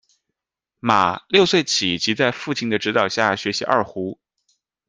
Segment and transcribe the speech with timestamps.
[0.79, 4.19] 马六岁起即在父亲的指导下学习二胡。